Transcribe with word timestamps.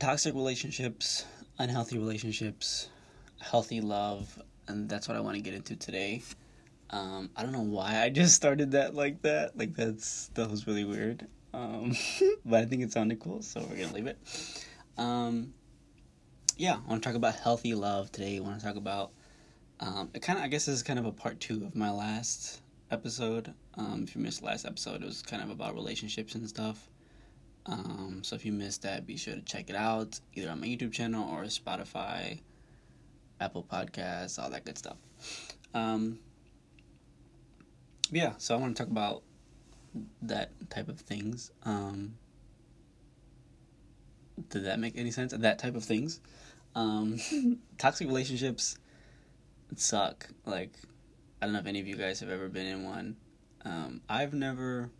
toxic 0.00 0.34
relationships, 0.34 1.26
unhealthy 1.58 1.98
relationships, 1.98 2.88
healthy 3.38 3.80
love, 3.80 4.42
and 4.66 4.88
that's 4.88 5.06
what 5.06 5.16
I 5.16 5.20
want 5.20 5.36
to 5.36 5.42
get 5.42 5.54
into 5.54 5.76
today. 5.76 6.22
Um, 6.88 7.30
I 7.36 7.42
don't 7.42 7.52
know 7.52 7.60
why 7.60 8.02
I 8.02 8.08
just 8.08 8.34
started 8.34 8.72
that 8.72 8.94
like 8.94 9.22
that. 9.22 9.56
Like 9.56 9.76
that's 9.76 10.28
that 10.34 10.50
was 10.50 10.66
really 10.66 10.84
weird. 10.84 11.26
Um, 11.52 11.94
but 12.44 12.62
I 12.62 12.64
think 12.64 12.82
it 12.82 12.92
sounded 12.92 13.20
cool, 13.20 13.42
so 13.42 13.60
we're 13.60 13.76
gonna 13.76 13.92
leave 13.92 14.06
it. 14.06 14.18
Um, 14.96 15.52
yeah, 16.56 16.76
I 16.84 16.90
want 16.90 17.02
to 17.02 17.08
talk 17.08 17.16
about 17.16 17.36
healthy 17.36 17.74
love 17.74 18.10
today. 18.10 18.38
I 18.38 18.40
want 18.40 18.58
to 18.58 18.66
talk 18.66 18.76
about 18.76 19.12
um, 19.80 20.10
it. 20.14 20.22
Kind 20.22 20.38
of, 20.38 20.44
I 20.44 20.48
guess, 20.48 20.66
this 20.66 20.76
is 20.76 20.82
kind 20.82 20.98
of 20.98 21.04
a 21.04 21.12
part 21.12 21.40
two 21.40 21.64
of 21.64 21.76
my 21.76 21.90
last 21.90 22.60
episode. 22.90 23.54
Um, 23.74 24.04
if 24.04 24.16
you 24.16 24.22
missed 24.22 24.42
last 24.42 24.64
episode, 24.64 25.02
it 25.02 25.06
was 25.06 25.22
kind 25.22 25.42
of 25.42 25.50
about 25.50 25.74
relationships 25.74 26.34
and 26.34 26.48
stuff. 26.48 26.89
Um, 27.66 28.20
so 28.22 28.36
if 28.36 28.44
you 28.44 28.52
missed 28.52 28.82
that, 28.82 29.06
be 29.06 29.16
sure 29.16 29.34
to 29.34 29.42
check 29.42 29.70
it 29.70 29.76
out 29.76 30.18
either 30.34 30.50
on 30.50 30.60
my 30.60 30.66
YouTube 30.66 30.92
channel 30.92 31.28
or 31.30 31.44
Spotify, 31.44 32.40
Apple 33.40 33.64
Podcasts, 33.70 34.42
all 34.42 34.50
that 34.50 34.64
good 34.64 34.78
stuff. 34.78 34.96
Um, 35.74 36.18
yeah, 38.10 38.32
so 38.38 38.54
I 38.54 38.58
want 38.58 38.76
to 38.76 38.82
talk 38.82 38.90
about 38.90 39.22
that 40.22 40.50
type 40.70 40.88
of 40.88 41.00
things. 41.00 41.50
Um, 41.64 42.16
did 44.48 44.64
that 44.64 44.78
make 44.78 44.96
any 44.96 45.10
sense? 45.10 45.32
That 45.36 45.58
type 45.58 45.76
of 45.76 45.84
things. 45.84 46.20
Um, 46.74 47.18
toxic 47.78 48.06
relationships 48.06 48.78
suck. 49.76 50.28
Like, 50.44 50.72
I 51.40 51.46
don't 51.46 51.52
know 51.52 51.60
if 51.60 51.66
any 51.66 51.80
of 51.80 51.86
you 51.86 51.96
guys 51.96 52.20
have 52.20 52.30
ever 52.30 52.48
been 52.48 52.66
in 52.66 52.84
one. 52.84 53.16
Um, 53.64 54.00
I've 54.08 54.34
never. 54.34 54.90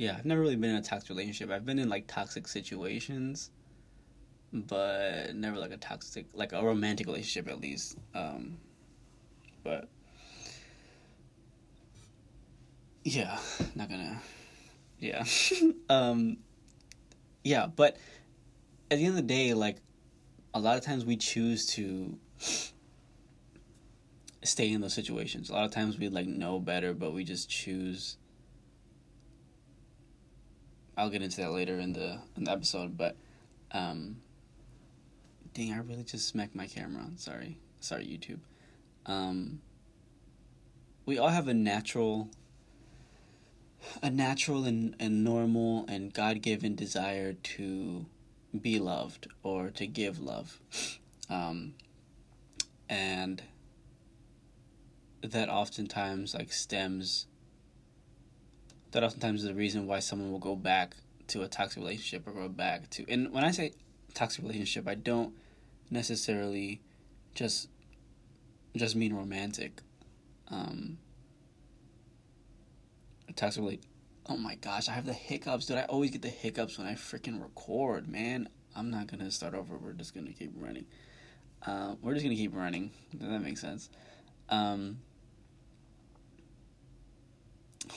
Yeah, 0.00 0.16
I've 0.16 0.24
never 0.24 0.40
really 0.40 0.56
been 0.56 0.70
in 0.70 0.76
a 0.76 0.82
toxic 0.82 1.10
relationship. 1.10 1.50
I've 1.50 1.66
been 1.66 1.78
in 1.78 1.90
like 1.90 2.06
toxic 2.06 2.48
situations, 2.48 3.50
but 4.50 5.34
never 5.34 5.58
like 5.58 5.72
a 5.72 5.76
toxic, 5.76 6.24
like 6.32 6.54
a 6.54 6.64
romantic 6.64 7.06
relationship 7.06 7.52
at 7.52 7.60
least. 7.60 7.98
Um, 8.14 8.56
but 9.62 9.90
yeah, 13.04 13.38
not 13.74 13.90
gonna. 13.90 14.18
Yeah, 14.98 15.22
um, 15.90 16.38
yeah, 17.44 17.66
but 17.66 17.98
at 18.90 18.96
the 18.96 19.04
end 19.04 19.08
of 19.08 19.16
the 19.16 19.34
day, 19.34 19.52
like 19.52 19.82
a 20.54 20.60
lot 20.60 20.78
of 20.78 20.82
times 20.82 21.04
we 21.04 21.18
choose 21.18 21.66
to 21.74 22.18
stay 24.42 24.72
in 24.72 24.80
those 24.80 24.94
situations. 24.94 25.50
A 25.50 25.52
lot 25.52 25.66
of 25.66 25.72
times 25.72 25.98
we 25.98 26.08
like 26.08 26.26
know 26.26 26.58
better, 26.58 26.94
but 26.94 27.12
we 27.12 27.22
just 27.22 27.50
choose. 27.50 28.16
I'll 30.96 31.10
get 31.10 31.22
into 31.22 31.38
that 31.38 31.52
later 31.52 31.78
in 31.78 31.92
the 31.92 32.18
in 32.36 32.44
the 32.44 32.50
episode, 32.50 32.96
but 32.96 33.16
um, 33.72 34.16
dang, 35.54 35.72
I 35.72 35.78
really 35.78 36.04
just 36.04 36.28
smacked 36.28 36.54
my 36.54 36.66
camera. 36.66 37.02
On. 37.02 37.16
Sorry, 37.16 37.58
sorry, 37.80 38.04
YouTube. 38.04 38.40
Um, 39.06 39.60
we 41.06 41.18
all 41.18 41.28
have 41.28 41.48
a 41.48 41.54
natural, 41.54 42.28
a 44.02 44.10
natural 44.10 44.64
and, 44.64 44.94
and 45.00 45.24
normal 45.24 45.84
and 45.88 46.12
God 46.12 46.42
given 46.42 46.74
desire 46.74 47.32
to 47.32 48.06
be 48.58 48.78
loved 48.78 49.28
or 49.42 49.70
to 49.70 49.86
give 49.86 50.20
love. 50.20 50.60
Um, 51.28 51.74
and 52.88 53.42
that 55.22 55.48
oftentimes 55.48 56.34
like 56.34 56.52
stems 56.52 57.26
that 58.92 59.04
oftentimes 59.04 59.42
is 59.42 59.48
the 59.48 59.54
reason 59.54 59.86
why 59.86 60.00
someone 60.00 60.30
will 60.30 60.38
go 60.38 60.56
back 60.56 60.96
to 61.28 61.42
a 61.42 61.48
toxic 61.48 61.78
relationship 61.78 62.26
or 62.26 62.32
go 62.32 62.48
back 62.48 62.90
to 62.90 63.04
and 63.08 63.32
when 63.32 63.44
I 63.44 63.50
say 63.50 63.72
toxic 64.14 64.42
relationship 64.42 64.88
I 64.88 64.94
don't 64.94 65.34
necessarily 65.90 66.80
just 67.34 67.68
just 68.76 68.96
mean 68.96 69.14
romantic. 69.14 69.80
Um 70.48 70.98
toxic 73.36 73.62
relationship 73.62 73.90
Oh 74.30 74.36
my 74.36 74.54
gosh, 74.56 74.88
I 74.88 74.92
have 74.92 75.06
the 75.06 75.12
hiccups, 75.12 75.66
dude. 75.66 75.78
I 75.78 75.82
always 75.84 76.12
get 76.12 76.22
the 76.22 76.28
hiccups 76.28 76.78
when 76.78 76.86
I 76.86 76.94
freaking 76.94 77.42
record, 77.42 78.08
man. 78.08 78.48
I'm 78.76 78.88
not 78.88 79.08
gonna 79.08 79.30
start 79.30 79.54
over. 79.54 79.76
We're 79.76 79.92
just 79.92 80.14
gonna 80.14 80.32
keep 80.32 80.52
running. 80.56 80.84
Uh, 81.66 81.96
we're 82.00 82.14
just 82.14 82.24
gonna 82.24 82.36
keep 82.36 82.54
running. 82.54 82.92
Does 83.18 83.28
that 83.28 83.42
make 83.42 83.58
sense? 83.58 83.90
Um, 84.48 84.98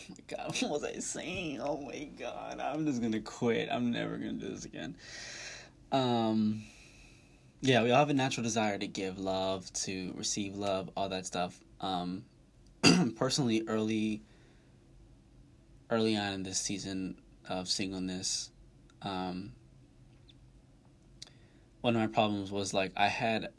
my 0.10 0.16
god, 0.28 0.62
what 0.62 0.72
was 0.72 0.84
I 0.84 1.00
saying? 1.00 1.62
Oh 1.62 1.82
my 1.82 2.10
god, 2.18 2.60
I'm 2.60 2.86
just 2.86 3.02
gonna 3.02 3.22
quit. 3.22 3.70
I'm 3.72 3.92
never 3.92 4.18
gonna 4.18 4.34
do 4.34 4.50
this 4.50 4.66
again. 4.66 4.96
Um, 5.92 6.64
yeah, 7.62 7.84
we 7.84 7.92
all 7.92 8.00
have 8.00 8.10
a 8.10 8.14
natural 8.14 8.44
desire 8.44 8.78
to 8.78 8.88
give 8.88 9.20
love, 9.20 9.72
to 9.74 10.14
receive 10.18 10.56
love, 10.56 10.90
all 10.98 11.10
that 11.10 11.26
stuff. 11.26 11.60
Um, 11.80 12.26
personally, 13.16 13.64
early 13.68 14.22
early 15.90 16.18
on 16.18 16.34
in 16.34 16.44
this 16.44 16.60
season 16.60 17.16
of 17.48 17.68
singleness, 17.68 18.50
um, 19.04 19.52
one 21.82 21.96
of 21.96 22.02
my 22.02 22.08
problems 22.08 22.52
was 22.52 22.74
like 22.74 22.92
I 22.98 23.08
had. 23.08 23.50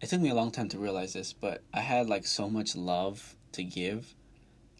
It 0.00 0.08
took 0.08 0.20
me 0.20 0.30
a 0.30 0.34
long 0.34 0.50
time 0.50 0.68
to 0.70 0.78
realize 0.78 1.12
this, 1.12 1.32
but 1.32 1.62
I 1.72 1.80
had 1.80 2.08
like 2.08 2.26
so 2.26 2.50
much 2.50 2.74
love 2.74 3.36
to 3.52 3.62
give, 3.62 4.14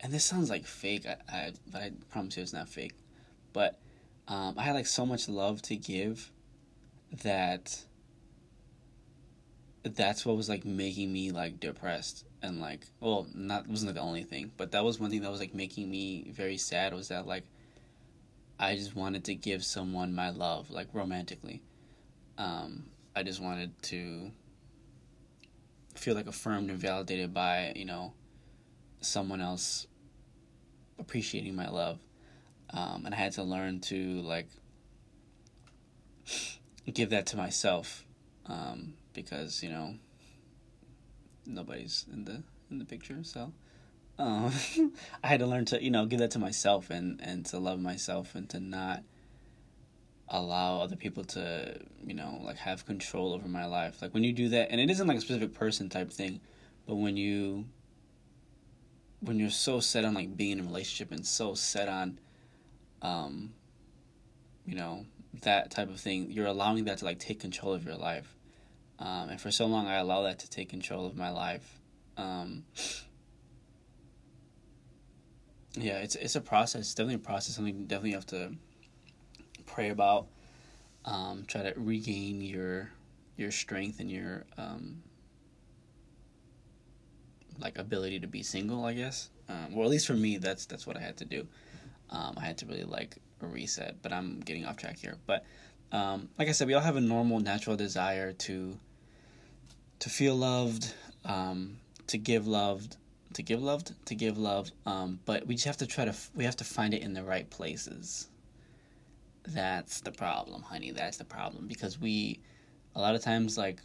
and 0.02 0.12
this 0.12 0.24
sounds 0.24 0.50
like 0.50 0.66
fake. 0.66 1.06
I, 1.06 1.16
I 1.32 1.52
but 1.70 1.82
I 1.82 1.92
promise 2.10 2.36
you 2.36 2.42
it's 2.42 2.52
not 2.52 2.68
fake. 2.68 2.94
But 3.52 3.78
um, 4.28 4.54
I 4.58 4.62
had 4.62 4.74
like 4.74 4.86
so 4.86 5.06
much 5.06 5.28
love 5.28 5.62
to 5.62 5.76
give 5.76 6.30
that 7.22 7.84
that's 9.84 10.24
what 10.24 10.36
was 10.36 10.48
like 10.48 10.64
making 10.64 11.12
me 11.12 11.30
like 11.30 11.58
depressed 11.60 12.24
and 12.40 12.60
like 12.60 12.86
well 13.00 13.26
not 13.34 13.66
wasn't 13.66 13.92
the 13.92 14.00
only 14.00 14.22
thing 14.22 14.50
but 14.56 14.70
that 14.70 14.84
was 14.84 15.00
one 15.00 15.10
thing 15.10 15.20
that 15.20 15.30
was 15.30 15.40
like 15.40 15.54
making 15.54 15.90
me 15.90 16.30
very 16.30 16.56
sad 16.56 16.94
was 16.94 17.08
that 17.08 17.26
like 17.26 17.44
i 18.60 18.76
just 18.76 18.94
wanted 18.94 19.24
to 19.24 19.34
give 19.34 19.64
someone 19.64 20.14
my 20.14 20.30
love 20.30 20.70
like 20.70 20.86
romantically 20.92 21.60
um 22.38 22.84
i 23.16 23.24
just 23.24 23.42
wanted 23.42 23.70
to 23.82 24.30
feel 25.94 26.14
like 26.14 26.28
affirmed 26.28 26.70
and 26.70 26.78
validated 26.78 27.34
by 27.34 27.72
you 27.74 27.84
know 27.84 28.12
someone 29.00 29.40
else 29.40 29.88
appreciating 31.02 31.54
my 31.54 31.68
love 31.68 31.98
um 32.72 33.04
and 33.04 33.14
i 33.14 33.18
had 33.18 33.32
to 33.32 33.42
learn 33.42 33.80
to 33.80 34.20
like 34.22 34.48
give 36.92 37.10
that 37.10 37.26
to 37.26 37.36
myself 37.36 38.04
um 38.46 38.94
because 39.12 39.62
you 39.62 39.68
know 39.68 39.94
nobody's 41.46 42.06
in 42.12 42.24
the 42.24 42.42
in 42.70 42.78
the 42.78 42.84
picture, 42.84 43.22
so 43.22 43.52
um, 44.18 44.52
I 45.24 45.28
had 45.28 45.40
to 45.40 45.46
learn 45.46 45.64
to 45.66 45.82
you 45.82 45.90
know 45.90 46.06
give 46.06 46.20
that 46.20 46.30
to 46.32 46.38
myself 46.38 46.90
and 46.90 47.20
and 47.22 47.44
to 47.46 47.58
love 47.58 47.80
myself 47.80 48.34
and 48.34 48.48
to 48.50 48.60
not 48.60 49.02
allow 50.28 50.80
other 50.80 50.96
people 50.96 51.24
to 51.24 51.78
you 52.04 52.14
know 52.14 52.40
like 52.42 52.56
have 52.56 52.86
control 52.86 53.32
over 53.32 53.48
my 53.48 53.66
life. 53.66 54.02
Like 54.02 54.14
when 54.14 54.24
you 54.24 54.32
do 54.32 54.48
that, 54.50 54.70
and 54.70 54.80
it 54.80 54.90
isn't 54.90 55.06
like 55.06 55.18
a 55.18 55.20
specific 55.20 55.54
person 55.54 55.88
type 55.88 56.12
thing, 56.12 56.40
but 56.86 56.96
when 56.96 57.16
you 57.16 57.66
when 59.22 59.38
you're 59.38 59.50
so 59.50 59.80
set 59.80 60.04
on 60.04 60.14
like 60.14 60.36
being 60.36 60.58
in 60.58 60.60
a 60.60 60.62
relationship 60.64 61.12
and 61.12 61.24
so 61.26 61.54
set 61.54 61.88
on 61.88 62.18
um 63.00 63.54
you 64.66 64.74
know 64.74 65.06
that 65.42 65.70
type 65.70 65.88
of 65.88 65.98
thing 65.98 66.30
you're 66.30 66.46
allowing 66.46 66.84
that 66.84 66.98
to 66.98 67.04
like 67.04 67.18
take 67.18 67.40
control 67.40 67.72
of 67.72 67.84
your 67.84 67.96
life 67.96 68.36
um, 69.02 69.30
and 69.30 69.40
for 69.40 69.50
so 69.50 69.66
long, 69.66 69.88
I 69.88 69.96
allowed 69.96 70.22
that 70.22 70.38
to 70.40 70.50
take 70.50 70.68
control 70.68 71.06
of 71.06 71.16
my 71.16 71.30
life. 71.30 71.80
Um, 72.16 72.64
yeah, 75.74 75.98
it's 75.98 76.14
it's 76.14 76.36
a 76.36 76.40
process. 76.40 76.82
It's 76.82 76.94
definitely 76.94 77.16
a 77.16 77.18
process. 77.18 77.56
Something 77.56 77.86
definitely 77.86 78.12
have 78.12 78.26
to 78.26 78.52
pray 79.66 79.88
about. 79.88 80.28
Um, 81.04 81.46
try 81.48 81.62
to 81.62 81.72
regain 81.76 82.40
your 82.40 82.90
your 83.36 83.50
strength 83.50 83.98
and 83.98 84.08
your 84.08 84.44
um, 84.56 85.02
like 87.58 87.78
ability 87.78 88.20
to 88.20 88.26
be 88.26 88.42
single. 88.42 88.84
I 88.84 88.94
guess. 88.94 89.30
Um, 89.48 89.74
well, 89.74 89.84
at 89.84 89.90
least 89.90 90.06
for 90.06 90.14
me, 90.14 90.38
that's 90.38 90.66
that's 90.66 90.86
what 90.86 90.96
I 90.96 91.00
had 91.00 91.16
to 91.18 91.24
do. 91.24 91.46
Um, 92.10 92.34
I 92.36 92.44
had 92.44 92.58
to 92.58 92.66
really 92.66 92.84
like 92.84 93.16
reset. 93.40 94.00
But 94.02 94.12
I'm 94.12 94.40
getting 94.40 94.64
off 94.66 94.76
track 94.76 94.98
here. 94.98 95.16
But 95.26 95.44
um, 95.90 96.28
like 96.38 96.48
I 96.48 96.52
said, 96.52 96.66
we 96.66 96.74
all 96.74 96.80
have 96.80 96.96
a 96.96 97.00
normal, 97.00 97.40
natural 97.40 97.76
desire 97.76 98.32
to 98.32 98.78
to 99.98 100.10
feel 100.10 100.34
loved, 100.34 100.92
um, 101.24 101.76
to 102.08 102.18
give 102.18 102.46
loved, 102.46 102.96
to 103.34 103.42
give 103.42 103.62
loved, 103.62 103.94
to 104.06 104.14
give 104.14 104.38
love. 104.38 104.70
Um, 104.86 105.20
but 105.24 105.46
we 105.46 105.54
just 105.54 105.66
have 105.66 105.76
to 105.78 105.86
try 105.86 106.04
to 106.04 106.14
we 106.34 106.44
have 106.44 106.56
to 106.56 106.64
find 106.64 106.94
it 106.94 107.02
in 107.02 107.12
the 107.12 107.22
right 107.22 107.48
places. 107.48 108.28
That's 109.44 110.00
the 110.00 110.12
problem, 110.12 110.62
honey. 110.62 110.92
That's 110.92 111.16
the 111.16 111.24
problem 111.24 111.66
because 111.66 111.98
we, 111.98 112.38
a 112.94 113.00
lot 113.00 113.16
of 113.16 113.22
times, 113.22 113.58
like, 113.58 113.80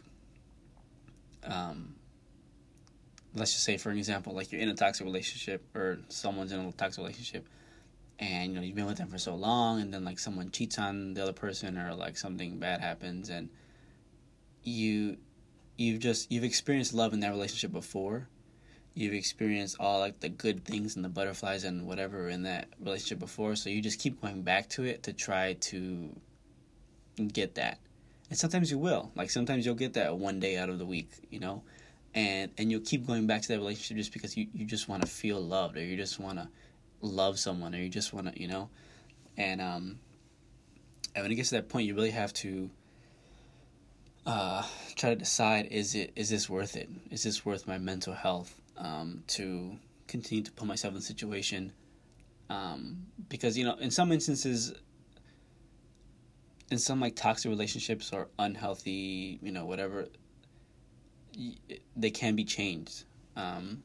um, 1.42 1.96
let's 3.34 3.52
just 3.52 3.64
say 3.64 3.76
for 3.76 3.90
an 3.90 3.98
example, 3.98 4.34
like 4.34 4.52
you're 4.52 4.60
in 4.60 4.68
a 4.68 4.74
toxic 4.74 5.04
relationship 5.04 5.64
or 5.74 5.98
someone's 6.08 6.52
in 6.52 6.60
a 6.60 6.72
toxic 6.72 6.98
relationship, 6.98 7.46
and 8.18 8.52
you 8.52 8.58
know 8.58 8.64
you've 8.64 8.76
been 8.76 8.86
with 8.86 8.98
them 8.98 9.08
for 9.08 9.18
so 9.18 9.34
long 9.34 9.80
and 9.80 9.94
then 9.94 10.04
like 10.04 10.18
someone 10.18 10.50
cheats 10.50 10.78
on 10.78 11.14
the 11.14 11.22
other 11.22 11.32
person 11.32 11.78
or 11.78 11.94
like 11.94 12.16
something 12.16 12.58
bad 12.58 12.80
happens 12.80 13.28
and 13.30 13.48
you 14.64 15.16
you've 15.76 16.00
just 16.00 16.30
you've 16.30 16.44
experienced 16.44 16.92
love 16.92 17.12
in 17.12 17.20
that 17.20 17.30
relationship 17.30 17.72
before. 17.72 18.28
You've 18.94 19.14
experienced 19.14 19.76
all 19.78 20.00
like 20.00 20.18
the 20.18 20.28
good 20.28 20.64
things 20.64 20.96
and 20.96 21.04
the 21.04 21.08
butterflies 21.08 21.62
and 21.62 21.86
whatever 21.86 22.28
in 22.28 22.42
that 22.42 22.68
relationship 22.80 23.20
before 23.20 23.54
so 23.54 23.70
you 23.70 23.80
just 23.80 24.00
keep 24.00 24.20
going 24.20 24.42
back 24.42 24.68
to 24.70 24.84
it 24.84 25.04
to 25.04 25.12
try 25.12 25.52
to 25.52 26.10
get 27.32 27.54
that. 27.54 27.78
And 28.28 28.36
sometimes 28.36 28.70
you 28.70 28.78
will. 28.78 29.12
Like 29.14 29.30
sometimes 29.30 29.64
you'll 29.64 29.76
get 29.76 29.94
that 29.94 30.16
one 30.16 30.40
day 30.40 30.56
out 30.56 30.68
of 30.68 30.80
the 30.80 30.86
week 30.86 31.10
you 31.30 31.38
know 31.38 31.62
and 32.14 32.50
and 32.58 32.70
you'll 32.70 32.80
keep 32.80 33.06
going 33.06 33.26
back 33.26 33.42
to 33.42 33.48
that 33.48 33.58
relationship 33.58 33.96
just 33.96 34.12
because 34.12 34.36
you, 34.36 34.46
you 34.52 34.64
just 34.64 34.88
want 34.88 35.02
to 35.02 35.08
feel 35.08 35.40
loved 35.40 35.76
or 35.76 35.84
you 35.84 35.96
just 35.96 36.18
want 36.18 36.38
to 36.38 36.48
love 37.00 37.38
someone 37.38 37.74
or 37.74 37.78
you 37.78 37.88
just 37.88 38.12
want 38.12 38.32
to 38.32 38.40
you 38.40 38.48
know? 38.48 38.68
And 39.36 39.60
um 39.60 39.98
and 41.14 41.24
when 41.24 41.32
it 41.32 41.36
gets 41.36 41.50
to 41.50 41.56
that 41.56 41.68
point 41.68 41.86
you 41.86 41.94
really 41.94 42.10
have 42.10 42.32
to 42.34 42.70
uh 44.26 44.62
try 44.96 45.10
to 45.10 45.16
decide 45.16 45.68
is 45.70 45.94
it 45.94 46.12
is 46.16 46.30
this 46.30 46.48
worth 46.48 46.76
it? 46.76 46.88
Is 47.10 47.22
this 47.22 47.44
worth 47.44 47.66
my 47.66 47.78
mental 47.78 48.14
health 48.14 48.60
um 48.76 49.22
to 49.28 49.76
continue 50.06 50.42
to 50.44 50.52
put 50.52 50.66
myself 50.66 50.94
in 50.94 50.98
a 50.98 51.02
situation? 51.02 51.72
Um 52.50 53.06
because 53.28 53.58
you 53.58 53.64
know 53.64 53.76
in 53.76 53.90
some 53.90 54.12
instances 54.12 54.72
in 56.70 56.78
some 56.78 57.00
like 57.00 57.16
toxic 57.16 57.48
relationships 57.48 58.12
or 58.12 58.28
unhealthy 58.38 59.38
you 59.42 59.52
know 59.52 59.64
whatever 59.64 60.06
they 61.96 62.10
can 62.10 62.36
be 62.36 62.44
changed. 62.44 63.04
Um 63.36 63.82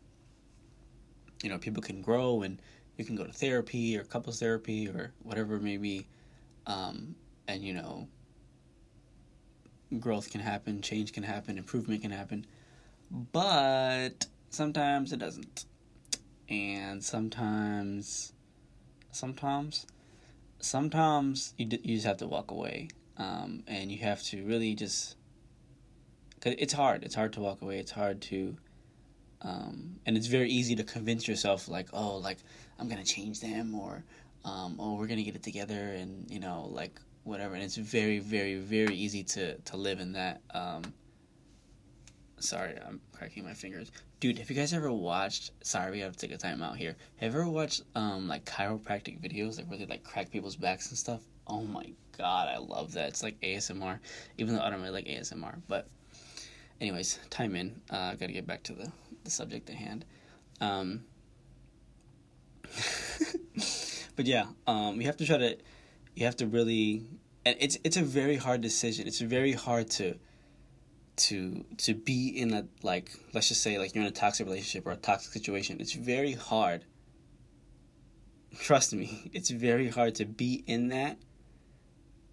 you 1.43 1.49
know 1.49 1.57
people 1.57 1.83
can 1.83 2.01
grow 2.01 2.41
and 2.41 2.59
you 2.97 3.05
can 3.05 3.15
go 3.15 3.25
to 3.25 3.33
therapy 3.33 3.97
or 3.97 4.03
couples 4.03 4.39
therapy 4.39 4.87
or 4.87 5.11
whatever 5.23 5.55
it 5.55 5.61
may 5.61 5.77
be. 5.77 6.07
Um, 6.65 7.15
and 7.47 7.61
you 7.61 7.73
know 7.73 8.07
growth 9.99 10.31
can 10.31 10.41
happen 10.41 10.81
change 10.81 11.13
can 11.13 11.23
happen 11.23 11.57
improvement 11.57 12.01
can 12.01 12.11
happen. 12.11 12.45
But 13.11 14.25
sometimes 14.49 15.11
it 15.11 15.19
doesn't. 15.19 15.65
And 16.49 17.03
sometimes 17.03 18.33
sometimes 19.11 19.85
sometimes 20.59 21.53
you, 21.57 21.65
d- 21.65 21.81
you 21.83 21.95
just 21.95 22.07
have 22.07 22.17
to 22.17 22.27
walk 22.27 22.51
away. 22.51 22.89
Um, 23.17 23.63
and 23.67 23.91
you 23.91 23.99
have 23.99 24.23
to 24.23 24.43
really 24.43 24.73
just 24.73 25.15
cause 26.43 26.55
it's 26.57 26.73
hard. 26.73 27.03
It's 27.03 27.15
hard 27.15 27.33
to 27.33 27.39
walk 27.39 27.61
away. 27.61 27.79
It's 27.79 27.91
hard 27.91 28.21
to 28.23 28.57
um, 29.43 29.95
and 30.05 30.17
it's 30.17 30.27
very 30.27 30.49
easy 30.49 30.75
to 30.75 30.83
convince 30.83 31.27
yourself 31.27 31.67
like 31.67 31.89
oh 31.93 32.15
like 32.17 32.37
i'm 32.79 32.87
gonna 32.87 33.03
change 33.03 33.41
them 33.41 33.75
or 33.75 34.03
um, 34.45 34.77
oh 34.79 34.95
we're 34.95 35.07
gonna 35.07 35.23
get 35.23 35.35
it 35.35 35.43
together 35.43 35.73
and 35.75 36.29
you 36.29 36.39
know 36.39 36.69
like 36.71 36.99
whatever. 37.23 37.53
And 37.53 37.63
it's 37.63 37.77
very 37.77 38.19
very 38.19 38.55
very 38.55 38.95
easy 38.95 39.23
to 39.23 39.57
to 39.57 39.77
live 39.77 39.99
in 39.99 40.13
that 40.13 40.41
um, 40.53 40.81
sorry 42.39 42.77
i'm 42.85 42.99
cracking 43.13 43.43
my 43.43 43.53
fingers. 43.53 43.91
Dude 44.19 44.39
have 44.39 44.49
you 44.49 44.55
guys 44.55 44.73
ever 44.73 44.91
watched 44.91 45.51
sorry 45.61 45.91
we 45.91 45.99
have 45.99 46.13
to 46.13 46.27
take 46.27 46.35
a 46.35 46.37
time 46.37 46.61
out 46.61 46.77
here. 46.77 46.95
Have 47.17 47.33
you 47.33 47.39
ever 47.41 47.49
watched 47.49 47.83
um 47.95 48.27
like 48.27 48.45
chiropractic 48.45 49.21
videos 49.21 49.57
like 49.57 49.69
where 49.69 49.77
they 49.79 49.85
like 49.85 50.03
crack 50.03 50.31
people's 50.31 50.55
backs 50.55 50.89
and 50.89 50.97
stuff? 50.97 51.21
Oh 51.47 51.63
my 51.63 51.91
god 52.17 52.47
i 52.47 52.57
love 52.57 52.93
that. 52.93 53.09
It's 53.09 53.23
like 53.23 53.39
asmr 53.41 53.99
even 54.37 54.55
though 54.55 54.61
i 54.61 54.69
don't 54.69 54.81
really 54.81 54.93
like 54.93 55.07
asmr 55.07 55.55
but 55.67 55.87
anyways 56.81 57.19
time 57.29 57.55
in 57.55 57.81
uh, 57.89 58.13
gotta 58.15 58.33
get 58.33 58.47
back 58.47 58.63
to 58.63 58.73
the 58.73 58.91
the 59.23 59.31
subject 59.31 59.69
at 59.69 59.75
hand. 59.75 60.05
Um, 60.61 61.03
but 64.15 64.25
yeah, 64.25 64.45
um, 64.67 64.99
you 64.99 65.07
have 65.07 65.17
to 65.17 65.25
try 65.25 65.37
to, 65.37 65.57
you 66.15 66.25
have 66.25 66.35
to 66.37 66.47
really, 66.47 67.03
and 67.45 67.55
it's 67.59 67.77
it's 67.83 67.97
a 67.97 68.03
very 68.03 68.37
hard 68.37 68.61
decision. 68.61 69.07
It's 69.07 69.19
very 69.19 69.53
hard 69.53 69.89
to, 69.91 70.15
to 71.15 71.65
to 71.77 71.93
be 71.93 72.29
in 72.29 72.53
a 72.53 72.65
like 72.81 73.11
let's 73.33 73.49
just 73.49 73.61
say 73.61 73.77
like 73.77 73.93
you're 73.93 74.03
in 74.03 74.09
a 74.09 74.11
toxic 74.11 74.45
relationship 74.45 74.87
or 74.87 74.91
a 74.91 74.97
toxic 74.97 75.33
situation. 75.33 75.77
It's 75.79 75.93
very 75.93 76.33
hard. 76.33 76.85
Trust 78.59 78.93
me, 78.93 79.29
it's 79.33 79.49
very 79.49 79.89
hard 79.89 80.15
to 80.15 80.25
be 80.25 80.63
in 80.67 80.89
that, 80.89 81.17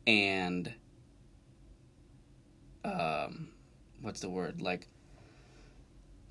and, 0.06 0.74
um, 2.84 3.48
what's 4.00 4.20
the 4.20 4.28
word 4.28 4.62
like 4.62 4.86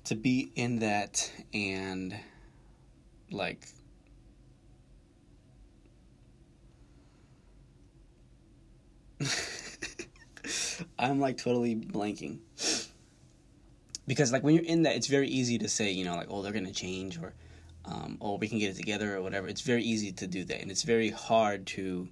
to 0.04 0.14
be 0.14 0.50
in 0.56 0.80
that 0.80 1.30
and 1.52 2.18
like 3.30 3.68
I'm 10.98 11.20
like 11.20 11.36
totally 11.38 11.76
blanking. 11.76 12.38
Because 14.06 14.32
like 14.32 14.42
when 14.42 14.54
you're 14.54 14.64
in 14.64 14.82
that 14.82 14.96
it's 14.96 15.06
very 15.06 15.28
easy 15.28 15.58
to 15.58 15.68
say, 15.68 15.90
you 15.90 16.04
know, 16.04 16.16
like 16.16 16.28
oh 16.30 16.42
they're 16.42 16.52
to 16.52 16.72
change 16.72 17.18
or 17.18 17.34
um, 17.84 18.18
oh 18.20 18.36
we 18.36 18.48
can 18.48 18.58
get 18.58 18.70
it 18.70 18.76
together 18.76 19.16
or 19.16 19.22
whatever. 19.22 19.46
It's 19.48 19.60
very 19.60 19.82
easy 19.82 20.12
to 20.12 20.26
do 20.26 20.44
that 20.44 20.60
and 20.60 20.70
it's 20.70 20.82
very 20.82 21.10
hard 21.10 21.66
to 21.68 22.08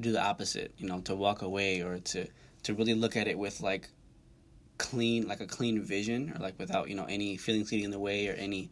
do 0.00 0.12
the 0.12 0.22
opposite, 0.22 0.72
you 0.78 0.88
know, 0.88 1.00
to 1.02 1.14
walk 1.14 1.42
away 1.42 1.82
or 1.82 1.98
to 1.98 2.26
to 2.62 2.74
really 2.74 2.94
look 2.94 3.16
at 3.16 3.28
it 3.28 3.38
with 3.38 3.60
like 3.60 3.88
clean 4.78 5.26
like 5.26 5.40
a 5.40 5.46
clean 5.46 5.82
vision 5.82 6.32
or 6.34 6.40
like 6.40 6.58
without 6.58 6.88
you 6.88 6.94
know 6.94 7.04
any 7.04 7.36
feelings 7.36 7.70
getting 7.70 7.84
in 7.84 7.90
the 7.90 7.98
way 7.98 8.28
or 8.28 8.34
any 8.34 8.70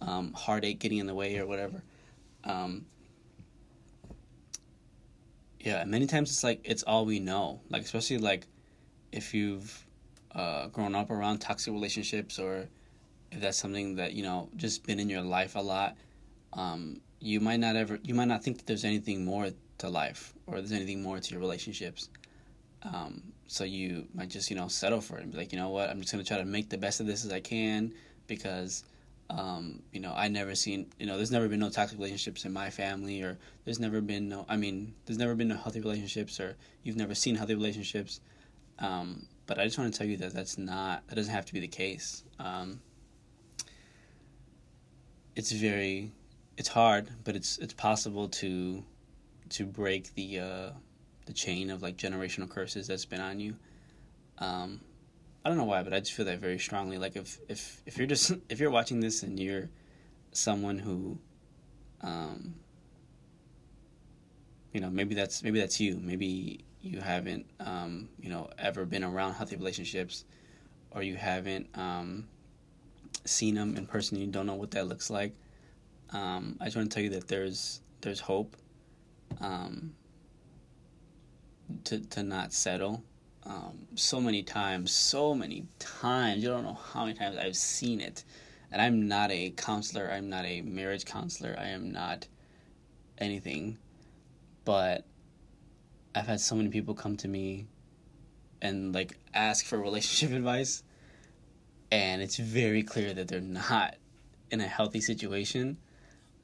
um, 0.00 0.32
heartache 0.32 0.78
getting 0.78 0.98
in 0.98 1.06
the 1.06 1.14
way 1.14 1.38
or 1.38 1.46
whatever. 1.46 1.82
Um, 2.44 2.86
yeah 5.60 5.84
many 5.84 6.06
times 6.06 6.30
it's 6.30 6.42
like 6.42 6.60
it's 6.64 6.82
all 6.82 7.04
we 7.04 7.20
know. 7.20 7.60
Like 7.70 7.82
especially 7.82 8.18
like 8.18 8.46
if 9.12 9.34
you've 9.34 9.86
uh, 10.34 10.68
grown 10.68 10.94
up 10.94 11.10
around 11.10 11.38
toxic 11.38 11.72
relationships 11.72 12.38
or 12.38 12.68
if 13.30 13.40
that's 13.40 13.58
something 13.58 13.96
that 13.96 14.14
you 14.14 14.22
know 14.22 14.48
just 14.56 14.86
been 14.86 14.98
in 14.98 15.08
your 15.08 15.22
life 15.22 15.56
a 15.56 15.60
lot 15.60 15.96
um, 16.54 17.00
you 17.20 17.40
might 17.40 17.60
not 17.60 17.76
ever 17.76 17.98
you 18.02 18.14
might 18.14 18.28
not 18.28 18.42
think 18.42 18.58
that 18.58 18.66
there's 18.66 18.84
anything 18.84 19.24
more 19.24 19.50
to 19.78 19.88
life 19.88 20.32
or 20.46 20.56
there's 20.56 20.72
anything 20.72 21.02
more 21.02 21.18
to 21.18 21.30
your 21.30 21.40
relationships. 21.40 22.08
Um, 22.82 23.31
so 23.52 23.64
you 23.64 24.06
might 24.14 24.30
just 24.30 24.48
you 24.48 24.56
know 24.56 24.66
settle 24.66 25.02
for 25.02 25.18
it 25.18 25.24
and 25.24 25.32
be 25.32 25.36
like, 25.36 25.52
you 25.52 25.58
know 25.58 25.68
what, 25.68 25.90
I'm 25.90 26.00
just 26.00 26.10
gonna 26.10 26.24
try 26.24 26.38
to 26.38 26.44
make 26.46 26.70
the 26.70 26.78
best 26.78 27.00
of 27.00 27.06
this 27.06 27.22
as 27.22 27.30
I 27.30 27.40
can 27.40 27.92
because 28.26 28.82
um, 29.28 29.82
you 29.92 30.00
know 30.00 30.14
I 30.16 30.28
never 30.28 30.54
seen 30.54 30.86
you 30.98 31.04
know 31.04 31.18
there's 31.18 31.30
never 31.30 31.48
been 31.48 31.60
no 31.60 31.68
toxic 31.68 31.98
relationships 31.98 32.46
in 32.46 32.52
my 32.54 32.70
family 32.70 33.20
or 33.20 33.36
there's 33.66 33.78
never 33.78 34.00
been 34.00 34.30
no 34.30 34.46
I 34.48 34.56
mean 34.56 34.94
there's 35.04 35.18
never 35.18 35.34
been 35.34 35.48
no 35.48 35.56
healthy 35.56 35.80
relationships 35.82 36.40
or 36.40 36.56
you've 36.82 36.96
never 36.96 37.14
seen 37.14 37.34
healthy 37.34 37.54
relationships. 37.54 38.20
Um, 38.78 39.26
but 39.44 39.58
I 39.58 39.64
just 39.66 39.78
want 39.78 39.92
to 39.92 39.98
tell 39.98 40.06
you 40.06 40.16
that 40.16 40.32
that's 40.32 40.56
not 40.56 41.06
that 41.08 41.16
doesn't 41.16 41.32
have 41.32 41.44
to 41.44 41.52
be 41.52 41.60
the 41.60 41.68
case. 41.68 42.24
Um, 42.38 42.80
it's 45.36 45.52
very 45.52 46.10
it's 46.56 46.68
hard, 46.68 47.10
but 47.22 47.36
it's 47.36 47.58
it's 47.58 47.74
possible 47.74 48.28
to 48.28 48.82
to 49.50 49.66
break 49.66 50.14
the 50.14 50.40
uh, 50.40 50.70
the 51.26 51.32
chain 51.32 51.70
of 51.70 51.82
like 51.82 51.96
generational 51.96 52.48
curses 52.48 52.86
that's 52.86 53.04
been 53.04 53.20
on 53.20 53.40
you. 53.40 53.56
Um, 54.38 54.80
I 55.44 55.48
don't 55.48 55.58
know 55.58 55.64
why, 55.64 55.82
but 55.82 55.92
I 55.92 56.00
just 56.00 56.12
feel 56.12 56.26
that 56.26 56.38
very 56.38 56.58
strongly. 56.58 56.98
Like 56.98 57.16
if 57.16 57.38
if 57.48 57.82
if 57.86 57.98
you're 57.98 58.06
just 58.06 58.32
if 58.48 58.60
you're 58.60 58.70
watching 58.70 59.00
this 59.00 59.22
and 59.22 59.38
you're 59.38 59.68
someone 60.32 60.78
who, 60.78 61.18
um, 62.00 62.54
you 64.72 64.80
know, 64.80 64.90
maybe 64.90 65.14
that's 65.14 65.42
maybe 65.42 65.60
that's 65.60 65.80
you. 65.80 65.98
Maybe 66.00 66.64
you 66.80 67.00
haven't, 67.00 67.46
um, 67.60 68.08
you 68.20 68.28
know, 68.28 68.50
ever 68.58 68.84
been 68.84 69.04
around 69.04 69.34
healthy 69.34 69.56
relationships, 69.56 70.24
or 70.90 71.02
you 71.02 71.16
haven't 71.16 71.68
um, 71.74 72.26
seen 73.24 73.54
them 73.54 73.76
in 73.76 73.86
person. 73.86 74.18
You 74.18 74.26
don't 74.26 74.46
know 74.46 74.54
what 74.54 74.70
that 74.72 74.88
looks 74.88 75.10
like. 75.10 75.32
Um, 76.12 76.56
I 76.60 76.66
just 76.66 76.76
want 76.76 76.90
to 76.90 76.94
tell 76.94 77.04
you 77.04 77.10
that 77.10 77.28
there's 77.28 77.80
there's 78.00 78.20
hope. 78.20 78.56
Um, 79.40 79.94
to 81.84 82.00
to 82.00 82.22
not 82.22 82.52
settle. 82.52 83.04
Um, 83.44 83.86
so 83.96 84.20
many 84.20 84.42
times, 84.42 84.92
so 84.92 85.34
many 85.34 85.66
times. 85.78 86.42
You 86.42 86.48
don't 86.50 86.64
know 86.64 86.78
how 86.92 87.04
many 87.04 87.18
times 87.18 87.36
I've 87.36 87.56
seen 87.56 88.00
it. 88.00 88.24
And 88.70 88.80
I'm 88.80 89.08
not 89.08 89.30
a 89.30 89.50
counselor. 89.50 90.10
I'm 90.10 90.30
not 90.30 90.44
a 90.44 90.62
marriage 90.62 91.04
counselor. 91.04 91.56
I 91.58 91.68
am 91.68 91.92
not 91.92 92.26
anything. 93.18 93.78
But 94.64 95.04
I've 96.14 96.26
had 96.26 96.40
so 96.40 96.54
many 96.54 96.68
people 96.68 96.94
come 96.94 97.16
to 97.18 97.28
me 97.28 97.66
and 98.60 98.94
like 98.94 99.18
ask 99.34 99.64
for 99.64 99.78
relationship 99.80 100.34
advice. 100.36 100.82
And 101.90 102.22
it's 102.22 102.36
very 102.36 102.82
clear 102.82 103.12
that 103.12 103.28
they're 103.28 103.40
not 103.40 103.96
in 104.50 104.60
a 104.60 104.66
healthy 104.66 105.00
situation. 105.00 105.78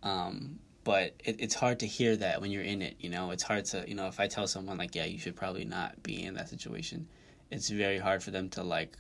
Um, 0.03 0.59
but 0.89 1.13
it, 1.25 1.37
it's 1.39 1.55
hard 1.55 1.79
to 1.81 1.87
hear 1.87 2.17
that 2.17 2.41
when 2.41 2.51
you're 2.51 2.63
in 2.63 2.81
it 2.83 2.97
you 2.99 3.11
know 3.11 3.31
it's 3.31 3.43
hard 3.43 3.65
to 3.65 3.85
you 3.87 3.95
know 3.95 4.07
if 4.07 4.19
i 4.19 4.27
tell 4.27 4.47
someone 4.47 4.79
like 4.79 4.95
yeah 4.95 5.05
you 5.05 5.19
should 5.19 5.37
probably 5.37 5.65
not 5.65 6.03
be 6.03 6.25
in 6.25 6.35
that 6.35 6.49
situation 6.49 7.07
it's 7.51 7.69
very 7.69 7.99
hard 7.99 8.23
for 8.23 8.31
them 8.31 8.49
to 8.49 8.63
like 8.63 8.97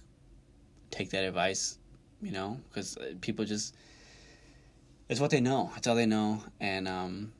take 0.90 1.10
that 1.10 1.24
advice 1.24 1.78
you 2.20 2.30
know 2.30 2.60
because 2.68 2.96
uh, 2.98 3.14
people 3.20 3.44
just 3.44 3.74
it's 5.08 5.20
what 5.20 5.30
they 5.30 5.40
know 5.40 5.70
it's 5.76 5.86
all 5.86 5.96
they 5.96 6.06
know 6.06 6.42
and 6.60 6.86
um 6.86 7.32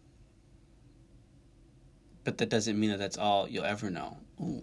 but 2.28 2.36
that 2.36 2.50
doesn't 2.50 2.78
mean 2.78 2.90
that 2.90 2.98
that's 2.98 3.16
all 3.16 3.48
you'll 3.48 3.64
ever 3.64 3.88
know. 3.88 4.18
Ooh, 4.38 4.62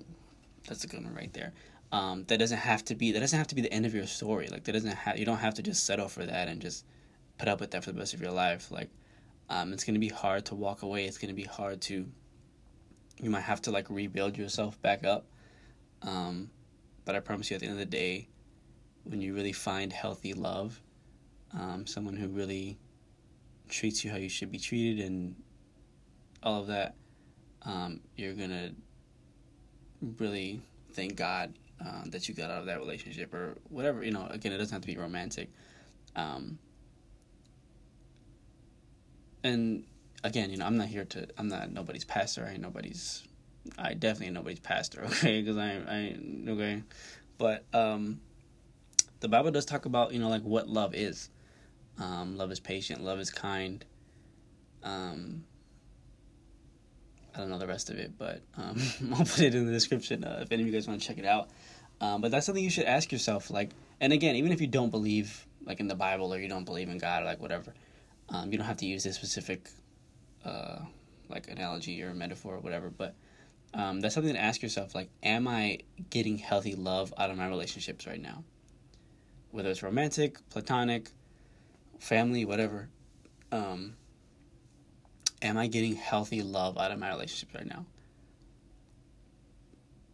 that's 0.67 0.83
a 0.83 0.87
good 0.87 1.03
one 1.03 1.15
right 1.15 1.33
there. 1.33 1.51
Um, 1.91 2.23
that 2.27 2.37
doesn't 2.37 2.59
have 2.59 2.85
to 2.85 2.93
be 2.93 3.11
that 3.11 3.21
doesn't 3.21 3.39
have 3.39 3.47
to 3.47 3.55
be 3.55 3.61
the 3.63 3.73
end 3.73 3.87
of 3.87 3.95
your 3.95 4.05
story. 4.05 4.47
Like 4.47 4.65
that 4.65 4.73
doesn't 4.73 4.91
have 4.91 5.17
you 5.17 5.25
don't 5.25 5.39
have 5.39 5.55
to 5.55 5.63
just 5.63 5.83
settle 5.83 6.07
for 6.07 6.23
that 6.27 6.47
and 6.47 6.61
just 6.61 6.85
put 7.39 7.47
up 7.47 7.59
with 7.59 7.71
that 7.71 7.83
for 7.83 7.91
the 7.91 7.97
rest 7.97 8.13
of 8.13 8.21
your 8.21 8.29
life. 8.29 8.69
Like 8.69 8.91
um, 9.49 9.73
it's 9.73 9.83
gonna 9.83 9.99
be 9.99 10.09
hard 10.09 10.45
to 10.45 10.55
walk 10.55 10.81
away. 10.81 11.05
It's 11.05 11.17
gonna 11.17 11.33
be 11.33 11.43
hard 11.43 11.81
to 11.83 12.07
you 13.21 13.29
might 13.29 13.41
have 13.41 13.61
to 13.63 13.71
like 13.71 13.89
rebuild 13.89 14.37
yourself 14.37 14.81
back 14.81 15.05
up. 15.05 15.25
Um, 16.01 16.49
but 17.05 17.15
I 17.15 17.19
promise 17.19 17.49
you, 17.49 17.55
at 17.55 17.61
the 17.61 17.67
end 17.67 17.73
of 17.73 17.79
the 17.79 17.85
day, 17.85 18.27
when 19.03 19.21
you 19.21 19.33
really 19.33 19.53
find 19.53 19.93
healthy 19.93 20.33
love, 20.33 20.81
um, 21.53 21.85
someone 21.85 22.15
who 22.15 22.27
really 22.27 22.77
treats 23.69 24.03
you 24.03 24.11
how 24.11 24.17
you 24.17 24.29
should 24.29 24.51
be 24.51 24.59
treated 24.59 25.05
and 25.05 25.35
all 26.43 26.61
of 26.61 26.67
that, 26.67 26.95
um, 27.63 28.01
you're 28.15 28.33
gonna 28.33 28.71
really 30.17 30.61
thank 30.93 31.15
God 31.15 31.53
uh, 31.83 32.03
that 32.07 32.27
you 32.27 32.35
got 32.35 32.51
out 32.51 32.59
of 32.59 32.65
that 32.65 32.79
relationship 32.79 33.33
or 33.33 33.57
whatever. 33.69 34.03
You 34.03 34.11
know, 34.11 34.27
again, 34.29 34.51
it 34.51 34.57
doesn't 34.57 34.73
have 34.73 34.81
to 34.81 34.87
be 34.87 34.97
romantic. 34.97 35.49
Um, 36.15 36.57
and 39.45 39.85
again, 40.23 40.49
you 40.49 40.57
know, 40.57 40.65
I'm 40.65 40.75
not 40.75 40.87
here 40.87 41.05
to. 41.05 41.27
I'm 41.37 41.47
not 41.47 41.71
nobody's 41.71 42.03
pastor. 42.03 42.45
I 42.45 42.53
ain't 42.53 42.61
nobody's. 42.61 43.23
I 43.77 43.93
definitely 43.93 44.27
ain't 44.27 44.35
nobody's 44.35 44.59
pastor. 44.59 45.03
Okay, 45.05 45.41
because 45.41 45.57
I, 45.57 45.81
I 45.87 46.17
okay. 46.49 46.83
But 47.37 47.65
um, 47.73 48.19
the 49.19 49.27
Bible 49.27 49.51
does 49.51 49.65
talk 49.65 49.85
about 49.85 50.13
you 50.13 50.19
know 50.19 50.29
like 50.29 50.41
what 50.41 50.67
love 50.67 50.95
is. 50.95 51.29
Um, 51.99 52.37
love 52.37 52.51
is 52.51 52.59
patient. 52.59 53.03
Love 53.03 53.19
is 53.19 53.29
kind. 53.29 53.85
Um, 54.83 55.45
I 57.33 57.39
don't 57.39 57.49
know 57.49 57.59
the 57.59 57.67
rest 57.67 57.89
of 57.89 57.97
it, 57.97 58.17
but 58.17 58.41
um, 58.57 58.81
I'll 59.13 59.25
put 59.25 59.41
it 59.41 59.53
in 59.53 59.67
the 59.67 59.71
description 59.71 60.23
uh, 60.23 60.39
if 60.41 60.51
any 60.51 60.63
of 60.63 60.67
you 60.67 60.73
guys 60.73 60.87
want 60.87 60.99
to 61.01 61.07
check 61.07 61.19
it 61.19 61.25
out. 61.25 61.49
Um, 62.01 62.21
but 62.21 62.31
that's 62.31 62.45
something 62.45 62.63
you 62.63 62.69
should 62.69 62.85
ask 62.85 63.11
yourself. 63.11 63.51
Like, 63.51 63.71
and 64.01 64.11
again, 64.11 64.35
even 64.35 64.51
if 64.51 64.59
you 64.59 64.67
don't 64.67 64.89
believe 64.89 65.45
like 65.65 65.79
in 65.79 65.87
the 65.87 65.95
Bible 65.95 66.33
or 66.33 66.39
you 66.39 66.49
don't 66.49 66.65
believe 66.65 66.89
in 66.89 66.97
God 66.97 67.23
or 67.23 67.25
like 67.25 67.39
whatever, 67.39 67.73
um, 68.29 68.51
you 68.51 68.57
don't 68.57 68.67
have 68.67 68.77
to 68.77 68.85
use 68.85 69.03
this 69.03 69.15
specific 69.15 69.69
uh, 70.43 70.79
like 71.29 71.49
analogy 71.49 72.01
or 72.03 72.13
metaphor 72.13 72.55
or 72.55 72.59
whatever. 72.59 72.89
But 72.89 73.15
um, 73.73 73.99
that's 74.01 74.15
something 74.15 74.33
to 74.33 74.41
ask 74.41 74.61
yourself. 74.61 74.95
Like, 74.95 75.09
am 75.23 75.47
I 75.47 75.79
getting 76.09 76.37
healthy 76.37 76.75
love 76.75 77.13
out 77.17 77.29
of 77.29 77.37
my 77.37 77.47
relationships 77.47 78.07
right 78.07 78.21
now? 78.21 78.43
Whether 79.51 79.69
it's 79.69 79.83
romantic, 79.83 80.37
platonic, 80.49 81.11
family, 81.99 82.45
whatever. 82.45 82.89
Um, 83.51 83.95
am 85.41 85.57
I 85.57 85.67
getting 85.67 85.95
healthy 85.95 86.41
love 86.41 86.77
out 86.77 86.91
of 86.91 86.99
my 86.99 87.09
relationships 87.09 87.53
right 87.53 87.67
now? 87.67 87.85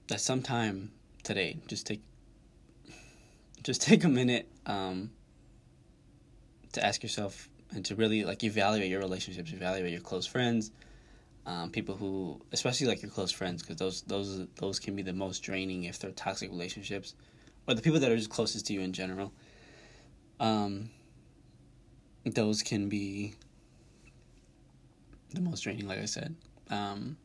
That 0.07 0.21
sometime 0.21 0.91
today, 1.23 1.57
just 1.67 1.87
take 1.87 2.01
just 3.63 3.81
take 3.87 4.03
a 4.03 4.09
minute 4.09 4.47
um, 4.65 5.11
to 6.73 6.85
ask 6.85 7.03
yourself 7.03 7.47
and 7.73 7.85
to 7.85 7.95
really 7.95 8.23
like 8.23 8.43
evaluate 8.43 8.89
your 8.89 8.99
relationships, 8.99 9.51
evaluate 9.51 9.91
your 9.91 10.01
close 10.01 10.25
friends, 10.25 10.71
um, 11.45 11.71
people 11.71 11.95
who, 11.95 12.41
especially 12.51 12.87
like 12.87 13.01
your 13.01 13.11
close 13.11 13.31
friends, 13.31 13.61
because 13.61 13.77
those 13.77 14.01
those 14.03 14.47
those 14.55 14.79
can 14.79 14.95
be 14.95 15.01
the 15.01 15.13
most 15.13 15.39
draining 15.39 15.85
if 15.85 15.99
they're 15.99 16.11
toxic 16.11 16.49
relationships, 16.49 17.15
or 17.67 17.73
the 17.73 17.81
people 17.81 17.99
that 17.99 18.11
are 18.11 18.17
just 18.17 18.29
closest 18.29 18.67
to 18.67 18.73
you 18.73 18.81
in 18.81 18.93
general. 18.93 19.31
Um, 20.39 20.89
those 22.25 22.61
can 22.61 22.89
be 22.89 23.35
the 25.33 25.41
most 25.41 25.61
draining, 25.61 25.87
like 25.87 25.99
I 25.99 26.05
said. 26.05 26.35
Um, 26.69 27.17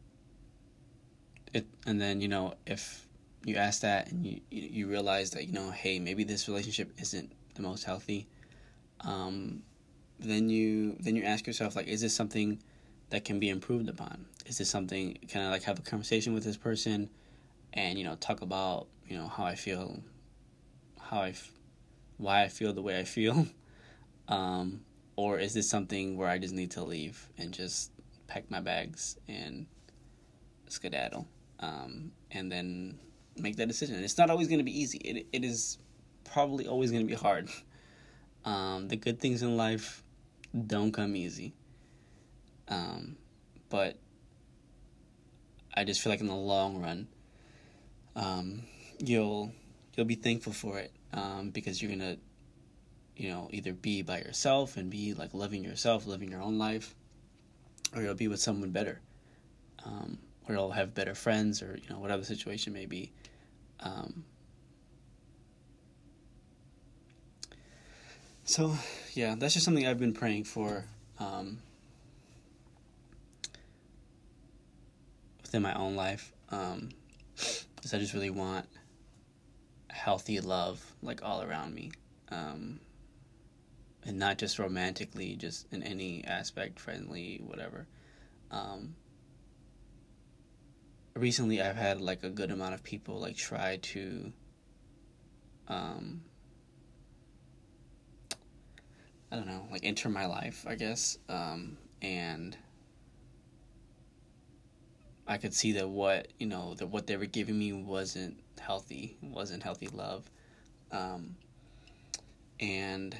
it 1.52 1.66
and 1.86 2.00
then 2.00 2.20
you 2.20 2.28
know 2.28 2.54
if 2.66 3.06
you 3.44 3.56
ask 3.56 3.82
that 3.82 4.10
and 4.10 4.26
you 4.26 4.40
you 4.50 4.88
realize 4.88 5.30
that 5.30 5.46
you 5.46 5.52
know 5.52 5.70
hey 5.70 5.98
maybe 5.98 6.24
this 6.24 6.48
relationship 6.48 6.92
isn't 6.98 7.32
the 7.54 7.62
most 7.62 7.84
healthy, 7.84 8.26
um, 9.00 9.62
then 10.18 10.48
you 10.48 10.96
then 11.00 11.16
you 11.16 11.22
ask 11.24 11.46
yourself 11.46 11.76
like 11.76 11.86
is 11.86 12.00
this 12.00 12.14
something 12.14 12.58
that 13.10 13.24
can 13.24 13.38
be 13.38 13.48
improved 13.48 13.88
upon? 13.88 14.26
Is 14.46 14.58
this 14.58 14.70
something 14.70 15.18
can 15.28 15.42
I 15.42 15.50
like 15.50 15.62
have 15.64 15.78
a 15.78 15.82
conversation 15.82 16.34
with 16.34 16.44
this 16.44 16.56
person, 16.56 17.10
and 17.72 17.98
you 17.98 18.04
know 18.04 18.16
talk 18.16 18.42
about 18.42 18.88
you 19.06 19.16
know 19.16 19.28
how 19.28 19.44
I 19.44 19.54
feel, 19.54 20.00
how 21.00 21.20
I, 21.20 21.34
why 22.16 22.42
I 22.42 22.48
feel 22.48 22.72
the 22.72 22.82
way 22.82 22.98
I 22.98 23.04
feel, 23.04 23.46
um, 24.28 24.80
or 25.16 25.38
is 25.38 25.54
this 25.54 25.68
something 25.68 26.16
where 26.16 26.28
I 26.28 26.38
just 26.38 26.54
need 26.54 26.72
to 26.72 26.82
leave 26.82 27.28
and 27.38 27.52
just 27.52 27.92
pack 28.26 28.50
my 28.50 28.60
bags 28.60 29.16
and 29.28 29.66
skedaddle, 30.68 31.28
um, 31.60 32.12
and 32.32 32.50
then 32.50 32.98
make 33.36 33.56
that 33.56 33.68
decision. 33.68 34.02
It's 34.02 34.18
not 34.18 34.30
always 34.30 34.48
going 34.48 34.58
to 34.58 34.64
be 34.64 34.78
easy. 34.78 34.98
It 34.98 35.26
it 35.32 35.44
is 35.44 35.78
probably 36.24 36.66
always 36.66 36.90
going 36.90 37.06
to 37.06 37.08
be 37.08 37.18
hard. 37.18 37.48
Um, 38.44 38.86
the 38.86 38.94
good 38.94 39.18
things 39.18 39.42
in 39.42 39.56
life 39.56 40.04
don't 40.66 40.92
come 40.92 41.16
easy. 41.16 41.52
Um, 42.68 43.16
but 43.68 43.96
I 45.74 45.84
just 45.84 46.00
feel 46.00 46.10
like 46.10 46.20
in 46.20 46.26
the 46.26 46.34
long 46.34 46.80
run, 46.80 47.08
um, 48.14 48.62
you'll 48.98 49.52
you'll 49.94 50.06
be 50.06 50.14
thankful 50.14 50.52
for 50.52 50.78
it 50.78 50.92
um, 51.12 51.50
because 51.50 51.80
you're 51.80 51.90
gonna, 51.90 52.16
you 53.16 53.28
know, 53.28 53.48
either 53.52 53.72
be 53.72 54.02
by 54.02 54.18
yourself 54.18 54.76
and 54.76 54.90
be 54.90 55.14
like 55.14 55.34
loving 55.34 55.62
yourself, 55.62 56.06
living 56.06 56.30
your 56.30 56.42
own 56.42 56.58
life, 56.58 56.94
or 57.94 58.02
you'll 58.02 58.14
be 58.14 58.28
with 58.28 58.40
someone 58.40 58.70
better, 58.70 59.00
um, 59.84 60.18
or 60.48 60.54
you'll 60.54 60.70
have 60.70 60.94
better 60.94 61.14
friends, 61.14 61.62
or 61.62 61.78
you 61.82 61.88
know 61.90 61.98
whatever 61.98 62.20
the 62.20 62.26
situation 62.26 62.72
may 62.72 62.86
be. 62.86 63.12
Um, 63.80 64.24
so, 68.44 68.76
yeah, 69.16 69.34
that's 69.36 69.54
just 69.54 69.64
something 69.64 69.86
I've 69.86 69.98
been 69.98 70.12
praying 70.12 70.44
for 70.44 70.84
um, 71.18 71.58
within 75.42 75.62
my 75.62 75.72
own 75.74 75.96
life. 75.96 76.32
Um, 76.50 76.90
because 77.34 77.94
I 77.94 77.98
just 77.98 78.12
really 78.12 78.30
want 78.30 78.66
healthy 79.88 80.38
love 80.40 80.84
like 81.02 81.22
all 81.22 81.42
around 81.42 81.74
me. 81.74 81.92
Um, 82.30 82.80
and 84.04 84.18
not 84.18 84.38
just 84.38 84.58
romantically, 84.58 85.34
just 85.34 85.66
in 85.72 85.82
any 85.82 86.22
aspect, 86.24 86.78
friendly, 86.78 87.40
whatever. 87.44 87.86
Um, 88.50 88.94
recently, 91.14 91.62
I've 91.62 91.76
had 91.76 92.00
like 92.00 92.22
a 92.22 92.30
good 92.30 92.50
amount 92.50 92.74
of 92.74 92.82
people 92.82 93.18
like 93.18 93.36
try 93.36 93.78
to 93.78 94.32
um, 95.68 96.20
I 99.30 99.36
don't 99.36 99.46
know, 99.46 99.66
like 99.70 99.84
enter 99.84 100.08
my 100.08 100.26
life, 100.26 100.64
I 100.68 100.76
guess. 100.76 101.18
Um, 101.28 101.76
and 102.00 102.56
I 105.26 105.38
could 105.38 105.52
see 105.52 105.72
that 105.72 105.88
what 105.88 106.28
you 106.38 106.46
know 106.46 106.74
that 106.74 106.86
what 106.86 107.06
they 107.06 107.16
were 107.16 107.26
giving 107.26 107.58
me 107.58 107.72
wasn't 107.72 108.38
healthy, 108.60 109.16
wasn't 109.20 109.62
healthy 109.62 109.88
love, 109.88 110.30
um, 110.92 111.36
and 112.60 113.16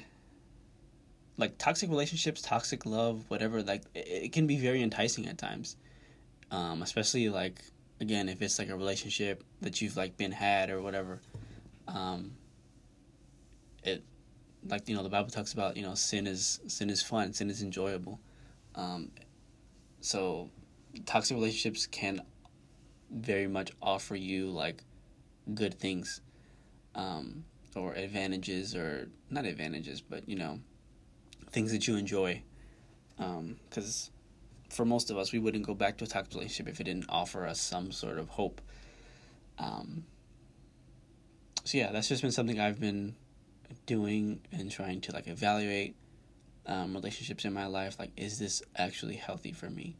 like 1.37 1.57
toxic 1.57 1.89
relationships, 1.89 2.41
toxic 2.41 2.85
love, 2.85 3.25
whatever. 3.27 3.61
Like 3.61 3.83
it, 3.93 4.07
it 4.07 4.31
can 4.31 4.47
be 4.47 4.57
very 4.57 4.81
enticing 4.81 5.27
at 5.27 5.37
times, 5.37 5.75
um, 6.51 6.81
especially 6.81 7.27
like 7.29 7.61
again 7.99 8.29
if 8.29 8.41
it's 8.41 8.59
like 8.59 8.69
a 8.69 8.75
relationship 8.75 9.43
that 9.61 9.81
you've 9.81 9.97
like 9.97 10.15
been 10.15 10.31
had 10.31 10.69
or 10.69 10.81
whatever. 10.81 11.21
Um, 11.87 12.31
like 14.69 14.87
you 14.87 14.95
know 14.95 15.03
the 15.03 15.09
Bible 15.09 15.29
talks 15.29 15.53
about 15.53 15.77
you 15.77 15.83
know 15.83 15.95
sin 15.95 16.27
is 16.27 16.59
sin 16.67 16.89
is 16.89 17.01
fun, 17.01 17.33
sin 17.33 17.49
is 17.49 17.61
enjoyable. 17.61 18.19
Um, 18.75 19.11
so 20.01 20.49
toxic 21.05 21.35
relationships 21.35 21.87
can 21.87 22.21
very 23.11 23.47
much 23.47 23.71
offer 23.81 24.15
you 24.15 24.47
like 24.47 24.83
good 25.53 25.73
things 25.79 26.21
um, 26.95 27.43
or 27.75 27.93
advantages 27.93 28.75
or 28.75 29.09
not 29.29 29.45
advantages 29.45 30.01
but 30.01 30.27
you 30.27 30.35
know 30.35 30.59
things 31.51 31.71
that 31.71 31.87
you 31.87 31.95
enjoy 31.95 32.41
because 33.17 34.09
um, 34.09 34.69
for 34.69 34.85
most 34.85 35.09
of 35.09 35.17
us 35.17 35.31
we 35.31 35.39
wouldn't 35.39 35.65
go 35.65 35.73
back 35.73 35.97
to 35.97 36.03
a 36.03 36.07
toxic 36.07 36.33
relationship 36.33 36.71
if 36.71 36.79
it 36.81 36.83
didn't 36.83 37.05
offer 37.09 37.47
us 37.47 37.59
some 37.59 37.91
sort 37.91 38.17
of 38.17 38.29
hope 38.29 38.61
um, 39.59 40.03
so 41.63 41.77
yeah 41.77 41.91
that's 41.91 42.09
just 42.09 42.21
been 42.21 42.31
something 42.31 42.59
i've 42.59 42.79
been 42.79 43.15
doing 43.87 44.39
and 44.51 44.69
trying 44.69 45.01
to 45.01 45.11
like 45.11 45.27
evaluate 45.27 45.95
um, 46.67 46.93
relationships 46.93 47.45
in 47.45 47.53
my 47.53 47.65
life 47.65 47.95
like 47.97 48.11
is 48.15 48.37
this 48.37 48.61
actually 48.75 49.15
healthy 49.15 49.53
for 49.53 49.69
me? 49.69 49.95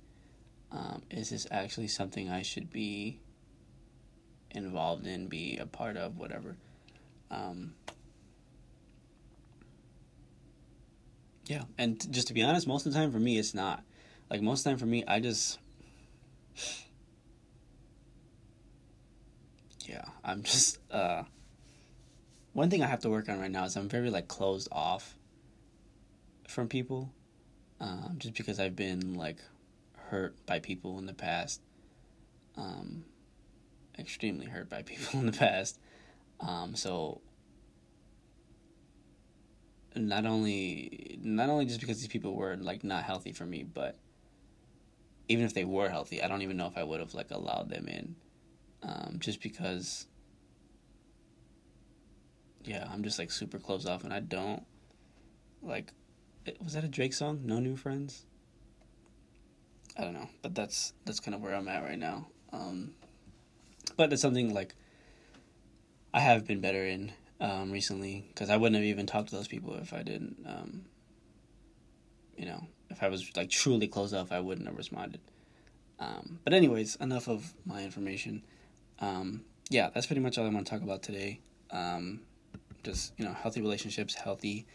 Um, 0.72 1.01
is 1.10 1.29
this 1.29 1.48
actually 1.50 1.88
something 1.88 2.29
i 2.29 2.41
should 2.41 2.70
be 2.70 3.20
involved 4.51 5.08
in 5.08 5.27
be 5.27 5.58
a 5.58 5.65
part 5.65 5.98
of 5.98 6.17
whatever? 6.17 6.58
Um, 7.32 7.74
yeah 11.46 11.63
and 11.77 12.00
t- 12.00 12.10
just 12.12 12.27
to 12.27 12.34
be 12.34 12.44
honest 12.44 12.67
most 12.67 12.86
of 12.86 12.94
the 12.94 13.00
time 13.00 13.12
for 13.12 13.20
me 13.20 13.39
it's 13.39 13.56
not. 13.56 13.84
Like 14.29 14.41
most 14.41 14.60
of 14.60 14.63
the 14.65 14.70
time 14.72 14.77
for 14.77 14.86
me 14.86 15.03
i 15.08 15.20
just 15.22 15.58
yeah 19.86 20.03
i'm 20.24 20.44
just 20.44 20.79
uh 20.91 21.24
one 22.58 22.72
thing 22.72 22.82
I 22.82 22.88
have 22.88 23.02
to 23.02 23.10
work 23.12 23.30
on 23.30 23.40
right 23.40 23.52
now 23.52 23.66
is 23.66 23.76
I'm 23.76 23.88
very 23.88 24.10
like 24.10 24.28
closed 24.28 24.68
off 24.72 25.16
from 26.48 26.68
people. 26.68 27.14
Um, 27.80 28.16
just 28.18 28.34
because 28.34 28.60
I've 28.60 28.76
been 28.76 29.14
like 29.14 29.38
hurt 29.94 30.44
by 30.48 30.58
people 30.58 30.98
in 30.98 31.06
the 31.06 31.14
past. 31.14 31.62
Um 32.58 33.06
extremely 34.00 34.48
hurt 34.48 34.70
by 34.70 34.82
people 34.92 35.20
in 35.20 35.28
the 35.28 35.38
past. 35.38 35.78
Um 36.40 36.76
so 36.76 37.22
not 39.96 40.26
only 40.26 41.20
not 41.22 41.50
only 41.50 41.66
just 41.66 41.80
because 41.80 42.00
these 42.00 42.08
people 42.08 42.34
were 42.34 42.56
like 42.56 42.84
not 42.84 43.04
healthy 43.04 43.34
for 43.34 43.46
me, 43.46 43.62
but 43.72 43.98
even 45.28 45.46
if 45.46 45.54
they 45.54 45.64
were 45.64 45.90
healthy, 45.90 46.24
I 46.24 46.28
don't 46.28 46.42
even 46.42 46.58
know 46.58 46.66
if 46.66 46.76
I 46.76 46.84
would 46.84 47.02
have 47.02 47.14
like 47.14 47.30
allowed 47.30 47.70
them 47.70 47.88
in, 47.88 48.16
um, 48.82 49.18
just 49.20 49.44
because. 49.44 50.08
Yeah, 52.67 52.86
I'm 52.91 53.01
just 53.01 53.17
like 53.17 53.31
super 53.31 53.59
closed 53.59 53.88
off, 53.88 54.03
and 54.03 54.13
I 54.13 54.19
don't 54.19 54.63
like. 55.63 55.93
Was 56.62 56.74
that 56.74 56.83
a 56.83 56.89
Drake 56.89 57.13
song? 57.13 57.41
No 57.43 57.59
new 57.59 57.77
friends. 57.77 58.25
I 59.97 60.03
don't 60.03 60.13
know, 60.13 60.29
but 60.41 60.53
that's 60.53 60.93
that's 61.05 61.21
kind 61.21 61.33
of 61.33 61.41
where 61.41 61.55
I'm 61.55 61.69
at 61.69 61.83
right 61.83 61.97
now. 61.97 62.27
Um, 62.51 62.91
but 63.95 64.12
it's 64.12 64.21
something 64.21 64.53
like 64.53 64.75
I 66.13 66.19
have 66.19 66.45
been 66.45 66.59
better 66.59 66.86
in 66.86 67.13
um, 67.39 67.71
recently 67.71 68.25
because 68.27 68.50
I 68.50 68.57
wouldn't 68.57 68.75
have 68.75 68.83
even 68.83 69.05
talked 69.05 69.29
to 69.29 69.36
those 69.36 69.47
people 69.47 69.75
if 69.75 69.93
I 69.93 70.03
didn't. 70.03 70.45
Um, 70.45 70.86
you 72.38 72.45
know, 72.45 72.67
if 72.89 73.01
I 73.01 73.07
was 73.07 73.31
like 73.38 73.50
truly 73.50 73.88
closed 73.88 74.13
off, 74.13 74.33
I 74.33 74.41
wouldn't 74.41 74.67
have 74.67 74.77
responded. 74.77 75.21
Um, 76.00 76.39
but 76.43 76.53
anyways, 76.53 76.97
enough 76.97 77.29
of 77.29 77.53
my 77.65 77.83
information. 77.83 78.43
Um, 79.00 79.45
yeah, 79.69 79.89
that's 79.93 80.05
pretty 80.05 80.21
much 80.21 80.38
all 80.38 80.45
I 80.45 80.50
want 80.50 80.67
to 80.67 80.71
talk 80.71 80.83
about 80.83 81.01
today. 81.01 81.39
Um, 81.71 82.21
just 82.88 83.13
you 83.17 83.25
know, 83.25 83.34
healthy 83.34 83.62
relationships, 83.62 84.15
healthy, 84.15 84.65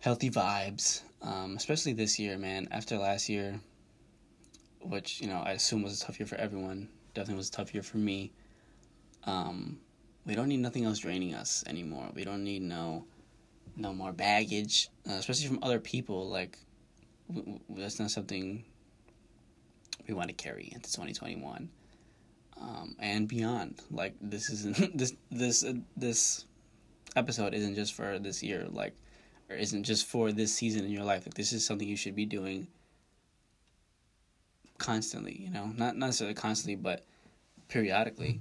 healthy 0.00 0.30
vibes. 0.30 1.02
Um, 1.20 1.56
especially 1.56 1.92
this 1.92 2.18
year, 2.18 2.38
man. 2.38 2.68
After 2.70 2.96
last 2.96 3.28
year, 3.28 3.60
which 4.80 5.20
you 5.20 5.28
know 5.28 5.40
I 5.40 5.52
assume 5.52 5.82
was 5.82 6.00
a 6.00 6.04
tough 6.04 6.18
year 6.18 6.26
for 6.26 6.36
everyone, 6.36 6.88
definitely 7.14 7.36
was 7.36 7.48
a 7.48 7.52
tough 7.52 7.74
year 7.74 7.82
for 7.82 7.98
me. 7.98 8.32
Um, 9.24 9.78
we 10.26 10.34
don't 10.34 10.48
need 10.48 10.60
nothing 10.60 10.84
else 10.84 10.98
draining 11.00 11.34
us 11.34 11.62
anymore. 11.66 12.08
We 12.14 12.24
don't 12.24 12.42
need 12.44 12.62
no 12.62 13.04
no 13.76 13.92
more 13.92 14.12
baggage, 14.12 14.88
uh, 15.08 15.14
especially 15.14 15.48
from 15.48 15.60
other 15.62 15.78
people. 15.78 16.28
Like 16.28 16.58
w- 17.28 17.58
w- 17.68 17.82
that's 17.82 18.00
not 18.00 18.10
something 18.10 18.64
we 20.08 20.14
want 20.14 20.28
to 20.28 20.34
carry 20.34 20.64
into 20.72 20.90
2021 20.90 21.68
um, 22.60 22.96
and 22.98 23.28
beyond. 23.28 23.82
Like 23.90 24.14
this 24.20 24.48
isn't 24.50 24.96
this 24.98 25.14
this 25.30 25.62
uh, 25.62 25.74
this 25.96 26.46
episode 27.16 27.54
isn't 27.54 27.74
just 27.74 27.94
for 27.94 28.18
this 28.18 28.42
year. 28.42 28.66
Like 28.70 28.94
or 29.52 29.56
isn't 29.56 29.84
just 29.84 30.06
for 30.06 30.32
this 30.32 30.52
season 30.52 30.84
in 30.84 30.90
your 30.90 31.04
life. 31.04 31.26
Like 31.26 31.34
this 31.34 31.52
is 31.52 31.64
something 31.64 31.86
you 31.86 31.96
should 31.96 32.16
be 32.16 32.24
doing 32.24 32.66
constantly. 34.78 35.36
You 35.38 35.50
know, 35.50 35.66
not 35.66 35.96
not 35.96 36.06
necessarily 36.06 36.34
constantly, 36.34 36.76
but 36.76 37.04
periodically. 37.68 38.40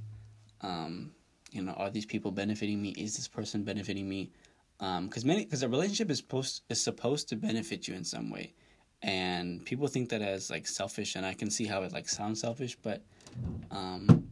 Um, 0.61 1.11
you 1.51 1.61
know, 1.61 1.73
are 1.73 1.89
these 1.89 2.05
people 2.05 2.31
benefiting 2.31 2.81
me? 2.81 2.89
Is 2.89 3.15
this 3.15 3.27
person 3.27 3.63
benefiting 3.63 4.07
me? 4.07 4.31
Because 4.79 5.23
um, 5.23 5.27
many, 5.27 5.43
because 5.45 5.63
a 5.63 5.69
relationship 5.69 6.09
is 6.09 6.19
supposed 6.19 6.63
is 6.69 6.81
supposed 6.81 7.29
to 7.29 7.35
benefit 7.35 7.87
you 7.87 7.93
in 7.93 8.03
some 8.03 8.31
way, 8.31 8.53
and 9.01 9.63
people 9.65 9.87
think 9.87 10.09
that 10.09 10.21
as 10.21 10.49
like 10.49 10.67
selfish, 10.67 11.15
and 11.15 11.25
I 11.25 11.33
can 11.33 11.51
see 11.51 11.65
how 11.65 11.83
it 11.83 11.91
like 11.91 12.09
sounds 12.09 12.41
selfish, 12.41 12.77
but 12.81 13.03
um, 13.69 14.27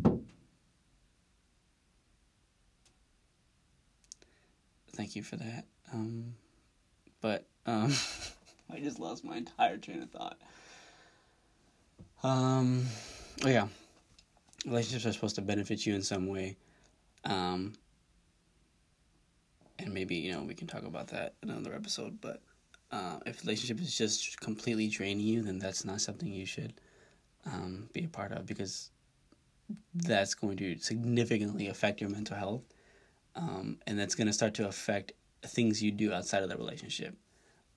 thank 4.99 5.15
you 5.15 5.23
for 5.23 5.38
that. 5.38 5.63
Um, 5.93 6.35
but 7.21 7.45
um, 7.65 7.93
I 8.69 8.81
just 8.81 8.99
lost 8.99 9.23
my 9.23 9.38
entire 9.38 9.77
train 9.77 10.03
of 10.03 10.09
thought. 10.09 10.38
Um, 12.21 12.85
oh 13.45 13.47
yeah, 13.47 13.69
relationships 14.65 15.05
are 15.05 15.13
supposed 15.13 15.35
to 15.35 15.41
benefit 15.41 15.85
you 15.85 15.95
in 15.95 16.01
some 16.01 16.27
way. 16.27 16.57
Um, 17.23 17.75
and 19.79 19.93
maybe, 19.93 20.15
you 20.15 20.33
know, 20.33 20.43
we 20.43 20.53
can 20.53 20.67
talk 20.67 20.83
about 20.83 21.07
that 21.07 21.35
in 21.41 21.49
another 21.49 21.73
episode. 21.73 22.19
But 22.19 22.41
uh, 22.91 23.19
if 23.25 23.41
relationship 23.43 23.79
is 23.79 23.97
just 23.97 24.38
completely 24.41 24.89
draining 24.89 25.25
you, 25.25 25.41
then 25.43 25.59
that's 25.59 25.85
not 25.85 26.01
something 26.01 26.27
you 26.27 26.45
should 26.45 26.73
um, 27.45 27.88
be 27.93 28.03
a 28.03 28.09
part 28.09 28.33
of 28.33 28.45
because 28.45 28.91
that's 29.93 30.33
going 30.33 30.57
to 30.57 30.77
significantly 30.79 31.67
affect 31.67 32.01
your 32.01 32.09
mental 32.09 32.35
health. 32.35 32.63
Um, 33.36 33.78
and 33.88 33.98
that's 33.98 34.15
going 34.15 34.28
to 34.28 34.34
start 34.34 34.54
to 34.56 34.68
affect 34.68 35.13
things 35.46 35.82
you 35.82 35.92
do 35.92 36.12
outside 36.12 36.44
of 36.44 36.50
the 36.50 36.58
relationship 36.58 37.15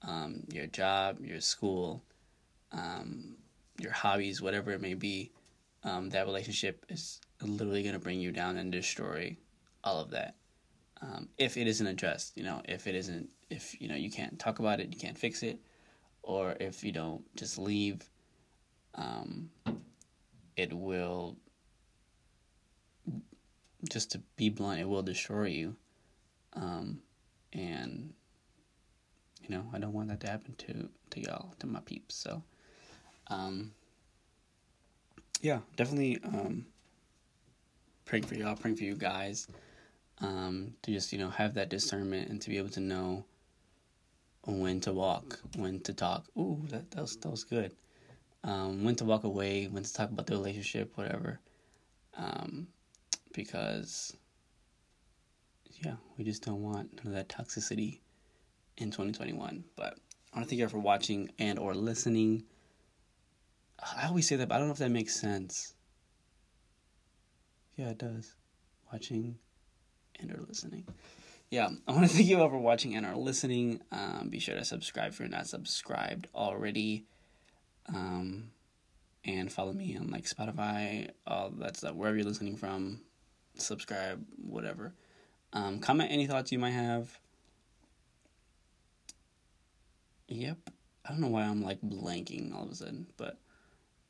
um, 0.04 0.42
your 0.52 0.66
job, 0.66 1.18
your 1.24 1.40
school, 1.40 2.02
um, 2.72 3.36
your 3.78 3.92
hobbies, 3.92 4.42
whatever 4.42 4.72
it 4.72 4.80
may 4.80 4.94
be. 4.94 5.30
Um, 5.84 6.10
that 6.10 6.26
relationship 6.26 6.84
is 6.88 7.20
literally 7.40 7.82
going 7.82 7.94
to 7.94 8.00
bring 8.00 8.20
you 8.20 8.30
down 8.30 8.56
and 8.56 8.70
destroy 8.70 9.36
all 9.82 10.00
of 10.00 10.10
that. 10.10 10.36
Um, 11.00 11.28
if 11.38 11.56
it 11.56 11.66
isn't 11.66 11.86
addressed, 11.86 12.36
you 12.36 12.44
know, 12.44 12.62
if 12.66 12.86
it 12.86 12.94
isn't, 12.94 13.28
if 13.50 13.80
you 13.80 13.88
know 13.88 13.96
you 13.96 14.10
can't 14.10 14.38
talk 14.38 14.60
about 14.60 14.78
it, 14.78 14.92
you 14.92 14.98
can't 14.98 15.18
fix 15.18 15.42
it, 15.42 15.58
or 16.22 16.56
if 16.60 16.84
you 16.84 16.92
don't 16.92 17.24
just 17.34 17.58
leave, 17.58 18.08
um, 18.94 19.50
it 20.56 20.72
will. 20.72 21.36
Just 23.90 24.12
to 24.12 24.20
be 24.36 24.48
blunt, 24.48 24.80
it 24.80 24.88
will 24.88 25.02
destroy 25.02 25.46
you, 25.46 25.74
um, 26.54 27.00
and 27.52 28.12
you 29.42 29.48
know 29.56 29.64
I 29.72 29.78
don't 29.78 29.92
want 29.92 30.08
that 30.08 30.20
to 30.20 30.28
happen 30.28 30.54
to 30.58 30.88
to 31.10 31.20
y'all, 31.20 31.54
to 31.58 31.66
my 31.66 31.80
peeps. 31.80 32.14
So, 32.14 32.42
um, 33.26 33.72
yeah, 35.40 35.60
definitely 35.76 36.20
um, 36.24 36.66
praying 38.04 38.24
for 38.24 38.36
y'all, 38.36 38.54
praying 38.54 38.76
for 38.76 38.84
you 38.84 38.94
guys, 38.94 39.48
um, 40.20 40.74
to 40.82 40.92
just 40.92 41.12
you 41.12 41.18
know 41.18 41.30
have 41.30 41.54
that 41.54 41.68
discernment 41.68 42.28
and 42.30 42.40
to 42.40 42.50
be 42.50 42.58
able 42.58 42.70
to 42.70 42.80
know 42.80 43.24
when 44.44 44.80
to 44.80 44.92
walk, 44.92 45.40
when 45.56 45.80
to 45.80 45.92
talk. 45.92 46.26
Ooh, 46.36 46.62
that 46.70 46.90
that 46.92 47.00
was 47.00 47.16
that 47.16 47.30
was 47.30 47.44
good. 47.44 47.74
Um, 48.44 48.84
when 48.84 48.96
to 48.96 49.04
walk 49.04 49.24
away, 49.24 49.66
when 49.66 49.82
to 49.82 49.92
talk 49.92 50.10
about 50.10 50.26
the 50.26 50.34
relationship, 50.34 50.96
whatever. 50.96 51.40
Um, 52.16 52.66
because 53.32 54.16
yeah, 55.84 55.96
we 56.16 56.24
just 56.24 56.44
don't 56.44 56.62
want 56.62 56.94
none 56.96 57.06
of 57.06 57.12
that 57.12 57.28
toxicity 57.28 58.00
in 58.76 58.90
2021. 58.90 59.64
But 59.76 59.98
I 60.32 60.36
want 60.36 60.46
to 60.46 60.48
thank 60.48 60.58
you 60.58 60.64
all 60.64 60.70
for 60.70 60.78
watching 60.78 61.30
and 61.38 61.58
or 61.58 61.74
listening. 61.74 62.44
I 63.96 64.06
always 64.06 64.28
say 64.28 64.36
that, 64.36 64.48
but 64.48 64.54
I 64.54 64.58
don't 64.58 64.68
know 64.68 64.72
if 64.72 64.78
that 64.78 64.90
makes 64.90 65.18
sense. 65.18 65.74
Yeah, 67.76 67.90
it 67.90 67.98
does. 67.98 68.34
Watching 68.92 69.38
and 70.20 70.30
or 70.30 70.40
listening. 70.46 70.86
Yeah, 71.50 71.68
I 71.86 71.92
want 71.92 72.08
to 72.08 72.14
thank 72.14 72.28
you 72.28 72.40
all 72.40 72.48
for 72.48 72.58
watching 72.58 72.94
and 72.94 73.04
or 73.04 73.16
listening. 73.16 73.80
Um, 73.90 74.28
be 74.30 74.38
sure 74.38 74.54
to 74.54 74.64
subscribe 74.64 75.12
if 75.12 75.18
you're 75.18 75.28
not 75.28 75.46
subscribed 75.46 76.28
already. 76.34 77.04
Um, 77.88 78.50
and 79.24 79.52
follow 79.52 79.72
me 79.72 79.96
on 79.96 80.10
like 80.10 80.24
Spotify, 80.24 81.10
all 81.26 81.50
that 81.58 81.76
stuff, 81.76 81.94
wherever 81.94 82.16
you're 82.16 82.26
listening 82.26 82.56
from. 82.56 83.00
Subscribe, 83.56 84.24
whatever. 84.36 84.94
Um, 85.52 85.78
comment 85.78 86.10
any 86.10 86.26
thoughts 86.26 86.52
you 86.52 86.58
might 86.58 86.70
have. 86.70 87.18
Yep. 90.28 90.58
I 91.04 91.10
don't 91.10 91.20
know 91.20 91.28
why 91.28 91.42
I'm 91.42 91.62
like 91.62 91.80
blanking 91.82 92.54
all 92.54 92.64
of 92.64 92.70
a 92.70 92.74
sudden, 92.74 93.06
but 93.16 93.38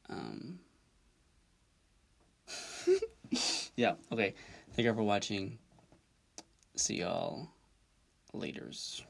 um 0.09 0.59
yeah, 3.77 3.95
okay. 4.13 4.35
Thank 4.75 4.87
you 4.87 4.95
for 4.95 5.03
watching. 5.03 5.59
See 6.77 7.01
y'all 7.01 7.49
laters. 8.35 9.03